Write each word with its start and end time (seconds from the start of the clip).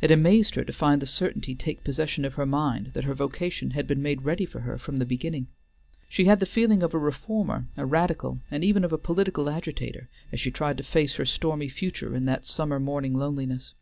It 0.00 0.10
amazed 0.10 0.56
her 0.56 0.64
to 0.64 0.72
find 0.72 1.00
the 1.00 1.06
certainty 1.06 1.54
take 1.54 1.84
possession 1.84 2.24
of 2.24 2.34
her 2.34 2.44
mind 2.44 2.90
that 2.94 3.04
her 3.04 3.14
vocation 3.14 3.70
had 3.70 3.86
been 3.86 4.02
made 4.02 4.22
ready 4.22 4.44
for 4.44 4.62
her 4.62 4.76
from 4.78 4.96
the 4.98 5.06
beginning. 5.06 5.46
She 6.08 6.24
had 6.24 6.40
the 6.40 6.44
feeling 6.44 6.82
of 6.82 6.92
a 6.92 6.98
reformer, 6.98 7.66
a 7.76 7.86
radical, 7.86 8.40
and 8.50 8.64
even 8.64 8.82
of 8.82 8.92
a 8.92 8.98
political 8.98 9.48
agitator, 9.48 10.08
as 10.32 10.40
she 10.40 10.50
tried 10.50 10.76
to 10.78 10.82
face 10.82 11.14
her 11.14 11.24
stormy 11.24 11.68
future 11.68 12.16
in 12.16 12.24
that 12.24 12.46
summer 12.46 12.80
morning 12.80 13.14
loneliness. 13.14 13.74